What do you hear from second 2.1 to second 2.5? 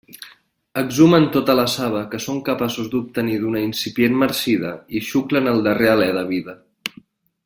que són